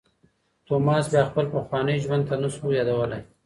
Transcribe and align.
توماس 0.65 1.05
بیا 1.11 1.23
خپل 1.29 1.45
پخوانی 1.53 1.95
ژوند 2.03 2.25
نه 2.43 2.49
شو 2.55 2.65
یادولای. 2.77 3.21